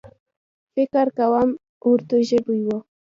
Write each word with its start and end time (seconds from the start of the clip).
فکر 0.73 1.05
کوم 1.17 1.49
اردو 1.89 2.17
ژبۍ 2.29 2.61
و. 2.65 2.69